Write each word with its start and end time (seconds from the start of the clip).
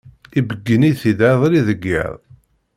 ibeggen-it-id 0.39 1.19
iḍelli 1.31 1.61
deg 1.67 1.81
yiḍ. 1.91 2.17